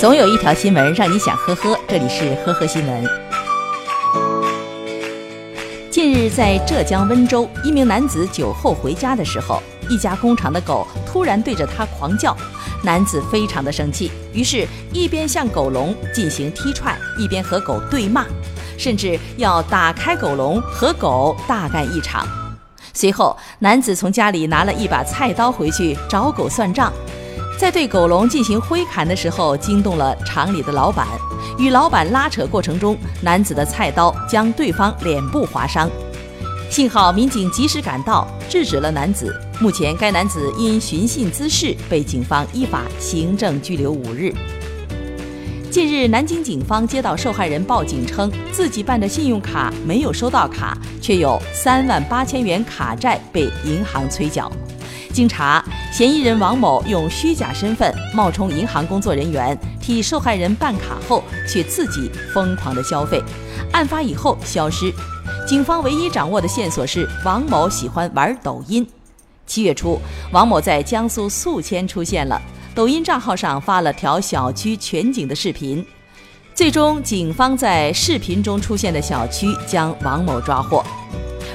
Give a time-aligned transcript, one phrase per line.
[0.00, 3.04] 总有一条新闻让你想呵呵，这里是呵呵新闻。
[5.90, 12.34] 近日，在浙江温州，一名男子酒后回家的时候，一家工厂的狗突然对着他狂叫，
[12.82, 18.24] 男子非常的生气，于是一边向狗笼进行踢踹，一边和狗对骂，
[18.78, 22.26] 甚至要打开狗笼和狗大干一场。
[22.94, 26.90] 随后，男子从家里拿了一把菜刀回去找狗算账。
[27.60, 31.06] 在对狗笼进行挥砍的时候，惊动了厂里的老板。
[31.58, 35.90] 与老板拉扯过程中，男子的菜刀将对方脸部划伤。
[36.70, 39.38] 幸好民警及时赶到，制止了男子。
[39.60, 44.32] 目前，该男子因寻衅滋事被警方依法行政拘留五日。
[45.70, 54.50] 近日，南京警方接到受害人报警称，自己办的信用卡没有收到卡，却有三万八千元卡债被银行催缴。
[55.12, 63.22] 经查，嫌疑人王某用虚假身份冒充银行工作人员，替受害人办卡后，却自己疯狂的消费。
[63.72, 64.92] 案发以后消失。
[65.46, 68.86] 警方唯一掌握的线索是王某喜欢玩抖音。
[69.46, 70.00] 七月初，
[70.32, 72.40] 王某在江苏宿迁出现了，
[72.74, 75.84] 抖音账号上发了条小区全景的视频。
[76.54, 80.84] 最终，警方在视频中出现的小区将王某抓获。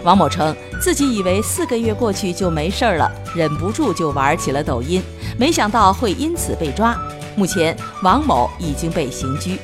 [0.03, 5.02] 王某称，自己以为四个月过去就没事儿了，忍不住就玩起了抖音，
[5.38, 6.95] 没想到会因此被抓。
[7.36, 9.59] 目前，王某已经被刑拘。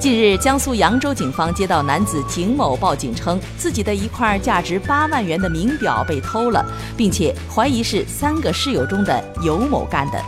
[0.00, 6.64] 近日，江苏扬州警方接到男子景某报警称，自己的一块价值八万元的名表被偷了，
[6.96, 10.20] 并且怀疑是三个室友中的尤某干的。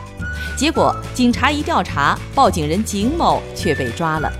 [0.57, 4.31] 结果，警察一调查，报警人景某却被抓了。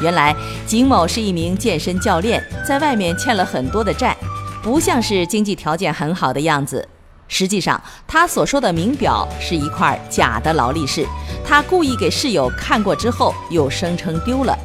[0.00, 0.34] 原来
[0.66, 4.16] 景某是一名健身教练，在外面欠了很多的债，
[4.62, 6.86] 不像是经济条件很好的样子。
[7.30, 11.06] 实际上，他所说的名表是一块假的劳力士，
[11.44, 14.58] 他故意给室友看过之后，又声称丢了，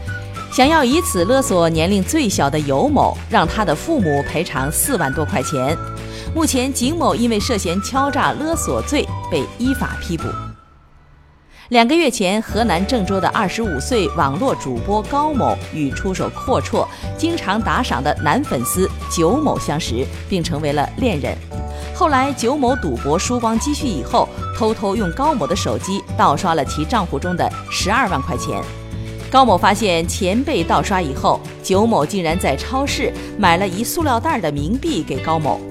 [0.50, 5.78] 想要以此勒索年龄最小的尤某，让他的父母赔偿四万多块钱。
[6.34, 10.24] 目前，景某因为涉嫌敲诈勒索罪被依法批捕。
[11.70, 16.86] 两个月前，河南郑州的二十五岁网络主播高某与出手阔绰、
[17.18, 21.34] 经常打赏的男粉丝九某相识，并成为了恋人。
[21.96, 28.62] 后来，九某赌博输光积蓄以后，偷偷用高某的手机盗刷了其账户中的十二万块钱。
[29.32, 35.62] 高某发现钱被盗刷以后，九某竟然在超市买了一塑料袋的冥币给高某。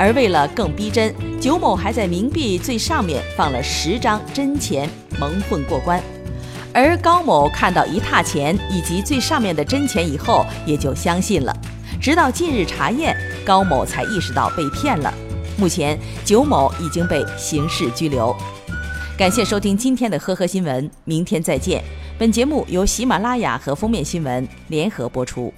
[0.00, 4.88] 而为了更逼真，九某还在冥币最上面放了十张真钱，
[5.18, 6.02] 蒙混过关。
[6.72, 11.54] 而高某看到一沓钱以及最上面的真钱以后，也就相信了。
[12.00, 15.12] 直到近日查验，高某才意识到被骗了。
[15.58, 18.34] 目前，九某已经被刑事拘留。
[19.18, 21.84] 感谢收听今天的呵呵新闻，明天再见。
[22.18, 25.52] 本节目由喜马拉雅和封面新闻联合播出。